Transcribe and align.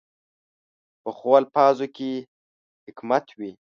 پخو 1.03 1.29
الفاظو 1.39 1.87
کې 1.95 2.11
حکمت 2.85 3.25
وي 3.37 3.51